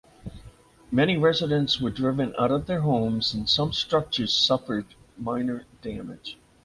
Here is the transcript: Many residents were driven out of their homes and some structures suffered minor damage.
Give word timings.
Many 0.91 1.15
residents 1.15 1.79
were 1.79 1.91
driven 1.91 2.33
out 2.39 2.49
of 2.49 2.65
their 2.65 2.81
homes 2.81 3.35
and 3.35 3.47
some 3.47 3.71
structures 3.71 4.33
suffered 4.33 4.95
minor 5.15 5.67
damage. 5.83 6.39